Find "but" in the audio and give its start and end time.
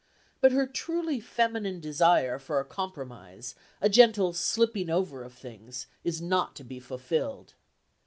0.39-0.51